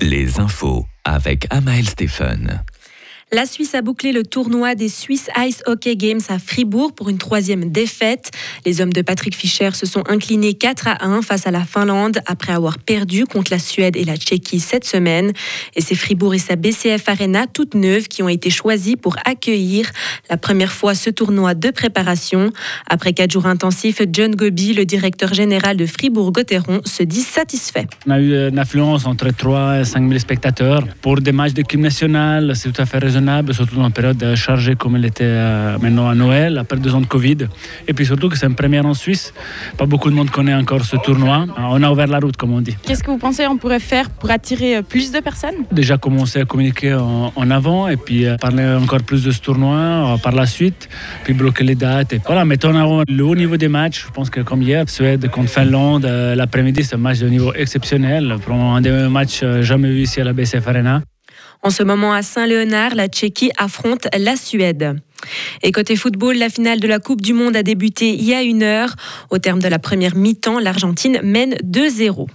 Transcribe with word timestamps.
les 0.00 0.38
infos 0.38 0.86
avec 1.04 1.46
Amael 1.50 1.88
Stephen. 1.88 2.62
La 3.30 3.44
Suisse 3.44 3.74
a 3.74 3.82
bouclé 3.82 4.12
le 4.12 4.22
tournoi 4.24 4.74
des 4.74 4.88
Swiss 4.88 5.28
Ice 5.38 5.62
Hockey 5.66 5.96
Games 5.96 6.22
à 6.30 6.38
Fribourg 6.38 6.94
pour 6.94 7.10
une 7.10 7.18
troisième 7.18 7.70
défaite. 7.70 8.30
Les 8.64 8.80
hommes 8.80 8.92
de 8.92 9.02
Patrick 9.02 9.36
Fischer 9.36 9.72
se 9.72 9.84
sont 9.84 10.02
inclinés 10.08 10.54
4 10.54 10.88
à 10.88 11.04
1 11.04 11.20
face 11.20 11.46
à 11.46 11.50
la 11.50 11.64
Finlande 11.64 12.20
après 12.24 12.54
avoir 12.54 12.78
perdu 12.78 13.26
contre 13.26 13.52
la 13.52 13.58
Suède 13.58 13.96
et 13.98 14.04
la 14.04 14.16
Tchéquie 14.16 14.60
cette 14.60 14.86
semaine. 14.86 15.32
Et 15.76 15.82
c'est 15.82 15.94
Fribourg 15.94 16.32
et 16.32 16.38
sa 16.38 16.56
BCF 16.56 17.06
Arena 17.06 17.46
toute 17.46 17.74
neuve 17.74 18.08
qui 18.08 18.22
ont 18.22 18.30
été 18.30 18.48
choisis 18.48 18.96
pour 18.96 19.16
accueillir 19.26 19.90
la 20.30 20.38
première 20.38 20.72
fois 20.72 20.94
ce 20.94 21.10
tournoi 21.10 21.52
de 21.52 21.68
préparation. 21.68 22.50
Après 22.88 23.12
quatre 23.12 23.32
jours 23.32 23.44
intensifs, 23.44 24.00
John 24.10 24.34
Gobi, 24.34 24.72
le 24.72 24.86
directeur 24.86 25.34
général 25.34 25.76
de 25.76 25.84
Fribourg-Gotteron, 25.84 26.80
se 26.86 27.02
dit 27.02 27.20
satisfait. 27.20 27.88
On 28.06 28.10
a 28.10 28.20
eu 28.20 28.48
une 28.48 28.58
affluence 28.58 29.04
entre 29.04 29.28
3 29.28 29.80
et 29.80 29.84
5 29.84 30.08
000 30.08 30.18
spectateurs. 30.18 30.82
Pour 31.02 31.20
des 31.20 31.32
matchs 31.32 31.52
d'équipe 31.52 31.78
nationale, 31.80 32.56
c'est 32.56 32.72
tout 32.72 32.80
à 32.80 32.86
fait 32.86 32.96
raisonnable 32.96 33.17
surtout 33.52 33.76
dans 33.76 33.86
une 33.86 33.92
période 33.92 34.34
chargée 34.34 34.74
comme 34.76 34.96
elle 34.96 35.04
était 35.04 35.24
euh, 35.24 35.78
maintenant 35.78 36.08
à 36.08 36.14
Noël, 36.14 36.58
après 36.58 36.78
deux 36.78 36.94
ans 36.94 37.00
de 37.00 37.06
Covid. 37.06 37.38
Et 37.86 37.92
puis 37.92 38.06
surtout 38.06 38.28
que 38.28 38.36
c'est 38.36 38.46
une 38.46 38.54
première 38.54 38.86
en 38.86 38.94
Suisse. 38.94 39.32
Pas 39.76 39.86
beaucoup 39.86 40.10
de 40.10 40.14
monde 40.14 40.30
connaît 40.30 40.54
encore 40.54 40.84
ce 40.84 40.96
tournoi. 40.96 41.46
On 41.56 41.82
a 41.82 41.90
ouvert 41.90 42.06
la 42.06 42.18
route, 42.18 42.36
comme 42.36 42.52
on 42.52 42.60
dit. 42.60 42.76
Qu'est-ce 42.82 43.02
que 43.02 43.10
vous 43.10 43.18
pensez 43.18 43.44
qu'on 43.44 43.56
pourrait 43.56 43.80
faire 43.80 44.10
pour 44.10 44.30
attirer 44.30 44.76
euh, 44.76 44.82
plus 44.82 45.12
de 45.12 45.20
personnes? 45.20 45.64
Déjà 45.72 45.98
commencer 45.98 46.40
à 46.40 46.44
communiquer 46.44 46.94
en, 46.94 47.50
avant 47.50 47.88
et 47.88 47.96
puis 47.96 48.26
euh, 48.26 48.36
parler 48.36 48.64
encore 48.80 49.02
plus 49.02 49.24
de 49.24 49.30
ce 49.30 49.40
tournoi 49.40 50.16
par 50.22 50.32
la 50.32 50.46
suite, 50.46 50.88
puis 51.24 51.32
bloquer 51.32 51.64
les 51.64 51.74
dates. 51.74 52.12
Et 52.12 52.20
voilà, 52.24 52.44
mettons 52.44 52.70
en 52.70 52.76
avant 52.76 53.02
le 53.08 53.24
haut 53.24 53.36
niveau 53.36 53.56
des 53.56 53.68
matchs. 53.68 54.06
Je 54.06 54.12
pense 54.12 54.30
que 54.30 54.40
comme 54.40 54.62
hier, 54.62 54.88
Suède 54.88 55.30
contre 55.30 55.50
Finlande, 55.50 56.04
l'après-midi, 56.04 56.84
c'est 56.84 56.94
un 56.94 56.98
match 56.98 57.18
de 57.18 57.28
niveau 57.28 57.52
exceptionnel. 57.54 58.36
un 58.50 58.80
des 58.80 59.08
matchs 59.08 59.44
jamais 59.60 59.88
vu 59.88 60.02
ici 60.02 60.20
à 60.20 60.24
la 60.24 60.32
BCF 60.32 60.66
Arena. 60.68 61.02
En 61.62 61.70
ce 61.70 61.82
moment, 61.82 62.12
à 62.12 62.22
Saint-Léonard, 62.22 62.94
la 62.94 63.08
Tchéquie 63.08 63.50
affronte 63.58 64.06
la 64.16 64.36
Suède. 64.36 65.00
Et 65.62 65.72
côté 65.72 65.96
football, 65.96 66.36
la 66.36 66.48
finale 66.48 66.80
de 66.80 66.86
la 66.86 67.00
Coupe 67.00 67.20
du 67.20 67.32
Monde 67.32 67.56
a 67.56 67.62
débuté 67.62 68.14
il 68.14 68.24
y 68.24 68.34
a 68.34 68.42
une 68.42 68.62
heure. 68.62 68.94
Au 69.30 69.38
terme 69.38 69.60
de 69.60 69.68
la 69.68 69.78
première 69.78 70.14
mi-temps, 70.14 70.60
l'Argentine 70.60 71.20
mène 71.22 71.54
2-0. 71.64 72.28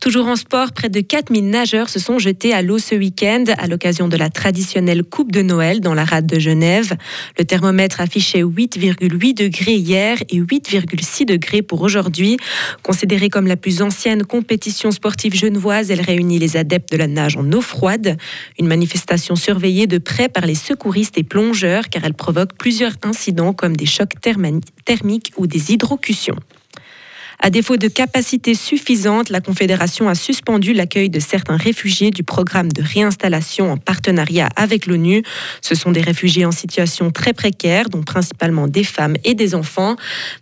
Toujours 0.00 0.26
en 0.26 0.36
sport, 0.36 0.72
près 0.72 0.88
de 0.88 1.00
4000 1.00 1.48
nageurs 1.48 1.88
se 1.88 1.98
sont 1.98 2.18
jetés 2.18 2.52
à 2.52 2.62
l'eau 2.62 2.78
ce 2.78 2.94
week-end 2.94 3.44
à 3.58 3.66
l'occasion 3.66 4.08
de 4.08 4.16
la 4.16 4.30
traditionnelle 4.30 5.02
Coupe 5.02 5.32
de 5.32 5.42
Noël 5.42 5.80
dans 5.80 5.94
la 5.94 6.04
rade 6.04 6.26
de 6.26 6.38
Genève. 6.38 6.96
Le 7.38 7.44
thermomètre 7.44 8.00
affichait 8.00 8.42
8,8 8.42 9.34
degrés 9.34 9.74
hier 9.74 10.18
et 10.28 10.40
8,6 10.40 11.26
degrés 11.26 11.62
pour 11.62 11.82
aujourd'hui. 11.82 12.36
Considérée 12.82 13.28
comme 13.28 13.46
la 13.46 13.56
plus 13.56 13.82
ancienne 13.82 14.24
compétition 14.24 14.90
sportive 14.90 15.34
genevoise, 15.34 15.90
elle 15.90 16.00
réunit 16.00 16.38
les 16.38 16.56
adeptes 16.56 16.92
de 16.92 16.96
la 16.96 17.06
nage 17.06 17.36
en 17.36 17.50
eau 17.52 17.60
froide. 17.60 18.16
Une 18.58 18.66
manifestation 18.66 19.36
surveillée 19.36 19.86
de 19.86 19.98
près 19.98 20.28
par 20.28 20.46
les 20.46 20.54
secouristes 20.54 21.18
et 21.18 21.24
plongeurs 21.24 21.88
car 21.88 22.04
elle 22.04 22.14
provoque 22.14 22.54
plusieurs 22.58 22.94
incidents 23.02 23.52
comme 23.52 23.76
des 23.76 23.86
chocs 23.86 24.14
thermiques 24.20 25.32
ou 25.36 25.46
des 25.46 25.72
hydrocutions. 25.72 26.36
À 27.38 27.50
défaut 27.50 27.76
de 27.76 27.88
capacité 27.88 28.54
suffisante, 28.54 29.28
la 29.28 29.40
Confédération 29.40 30.08
a 30.08 30.14
suspendu 30.14 30.72
l'accueil 30.72 31.10
de 31.10 31.20
certains 31.20 31.56
réfugiés 31.56 32.10
du 32.10 32.22
programme 32.22 32.72
de 32.72 32.82
réinstallation 32.82 33.72
en 33.72 33.76
partenariat 33.76 34.48
avec 34.56 34.86
l'ONU. 34.86 35.22
Ce 35.60 35.74
sont 35.74 35.92
des 35.92 36.00
réfugiés 36.00 36.44
en 36.44 36.52
situation 36.52 37.10
très 37.10 37.32
précaire, 37.32 37.88
dont 37.88 38.02
principalement 38.02 38.68
des 38.68 38.84
femmes 38.84 39.16
et 39.24 39.34
des 39.34 39.54
enfants. 39.54 39.96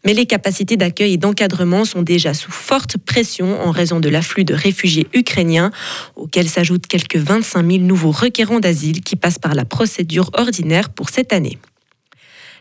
Mais 0.05 0.15
les 0.15 0.27
capacités 0.27 0.77
d'accueil 0.77 1.15
et 1.15 1.17
d'encadrement 1.17 1.85
sont 1.85 2.03
déjà 2.03 2.35
sous 2.35 2.53
forte 2.53 2.99
pression 2.99 3.61
en 3.61 3.71
raison 3.71 4.01
de 4.01 4.09
l'afflux 4.09 4.45
de 4.45 4.55
réfugiés 4.55 5.07
ukrainiens, 5.15 5.71
auxquels 6.17 6.49
s'ajoutent 6.49 6.87
quelques 6.87 7.17
25 7.17 7.69
000 7.69 7.83
nouveaux 7.85 8.13
requérants 8.13 8.61
d'asile 8.61 9.01
qui 9.01 9.17
passent 9.17 9.39
par 9.39 9.55
la 9.55 9.65
procédure 9.65 10.31
ordinaire 10.35 10.91
pour 10.91 11.11
cette 11.11 11.33
année. 11.33 11.59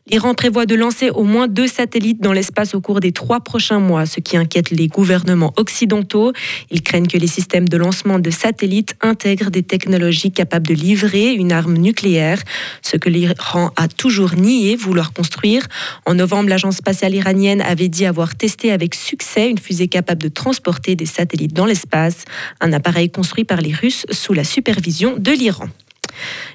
L'Iran 0.07 0.33
prévoit 0.33 0.65
de 0.65 0.73
lancer 0.73 1.11
au 1.11 1.23
moins 1.23 1.47
deux 1.47 1.67
satellites 1.67 2.21
dans 2.21 2.33
l'espace 2.33 2.73
au 2.73 2.81
cours 2.81 2.99
des 2.99 3.11
trois 3.11 3.39
prochains 3.39 3.79
mois, 3.79 4.07
ce 4.07 4.19
qui 4.19 4.35
inquiète 4.35 4.71
les 4.71 4.87
gouvernements 4.87 5.53
occidentaux. 5.57 6.33
Ils 6.71 6.81
craignent 6.81 7.07
que 7.07 7.19
les 7.19 7.27
systèmes 7.27 7.69
de 7.69 7.77
lancement 7.77 8.17
de 8.17 8.31
satellites 8.31 8.95
intègrent 9.01 9.51
des 9.51 9.61
technologies 9.61 10.31
capables 10.31 10.67
de 10.67 10.73
livrer 10.73 11.33
une 11.33 11.51
arme 11.51 11.77
nucléaire, 11.77 12.41
ce 12.81 12.97
que 12.97 13.09
l'Iran 13.09 13.71
a 13.77 13.87
toujours 13.87 14.33
nié 14.33 14.75
vouloir 14.75 15.13
construire. 15.13 15.67
En 16.07 16.15
novembre, 16.15 16.49
l'agence 16.49 16.77
spatiale 16.77 17.13
iranienne 17.13 17.61
avait 17.61 17.87
dit 17.87 18.05
avoir 18.07 18.35
testé 18.35 18.71
avec 18.71 18.95
succès 18.95 19.51
une 19.51 19.59
fusée 19.59 19.87
capable 19.87 20.23
de 20.23 20.29
transporter 20.29 20.95
des 20.95 21.05
satellites 21.05 21.53
dans 21.53 21.67
l'espace, 21.67 22.25
un 22.59 22.73
appareil 22.73 23.11
construit 23.11 23.43
par 23.43 23.61
les 23.61 23.73
Russes 23.73 24.07
sous 24.09 24.33
la 24.33 24.43
supervision 24.43 25.15
de 25.17 25.31
l'Iran. 25.31 25.67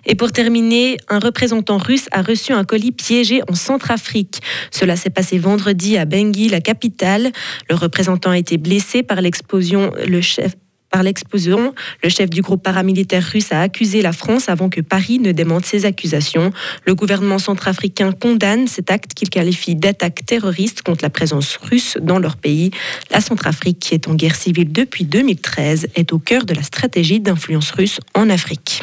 Et 0.05 0.15
pour 0.15 0.33
terminer, 0.33 0.97
un 1.09 1.19
représentant 1.19 1.79
russe 1.79 2.07
a 2.13 2.23
reçu 2.23 2.53
un 2.53 2.65
colis 2.65 2.93
piégé 2.93 3.43
en 3.49 3.55
Centrafrique. 3.55 4.41
Cela 4.71 4.97
s'est 4.97 5.11
passé 5.11 5.39
vendredi 5.39 5.97
à 5.97 6.05
Bangui, 6.05 6.49
la 6.49 6.61
capitale. 6.61 7.33
Le 7.69 7.75
représentant 7.75 8.31
a 8.31 8.39
été 8.39 8.57
blessé 8.57 9.03
par 9.03 9.21
l'explosion. 9.21 9.93
Le 10.07 10.21
chef 10.21 10.53
par 10.91 11.03
l'explosion, 11.03 11.75
le 12.03 12.09
chef 12.09 12.31
du 12.31 12.41
groupe 12.43 12.63
paramilitaire 12.63 13.23
russe 13.23 13.53
a 13.53 13.61
accusé 13.61 14.01
la 14.01 14.13
France 14.13 14.49
avant 14.49 14.69
que 14.69 14.81
Paris 14.81 15.19
ne 15.19 15.33
démente 15.33 15.67
ses 15.67 15.85
accusations. 15.85 16.53
Le 16.87 16.95
gouvernement 16.95 17.39
centrafricain 17.39 18.13
condamne 18.13 18.67
cet 18.67 18.91
acte 18.91 19.13
qu'il 19.13 19.29
qualifie 19.29 19.75
d'attaque 19.75 20.25
terroriste 20.25 20.81
contre 20.81 21.03
la 21.03 21.11
présence 21.11 21.59
russe 21.63 21.99
dans 22.01 22.19
leur 22.19 22.37
pays. 22.37 22.71
La 23.11 23.21
Centrafrique, 23.21 23.79
qui 23.79 23.95
est 23.95 24.09
en 24.09 24.15
guerre 24.15 24.37
civile 24.37 24.73
depuis 24.73 25.05
2013, 25.05 25.89
est 25.97 26.13
au 26.15 26.19
cœur 26.19 26.45
de 26.45 26.55
la 26.55 26.63
stratégie 26.63 27.21
d'influence 27.21 27.73
russe 27.73 28.01
en 28.15 28.31
Afrique. 28.31 28.83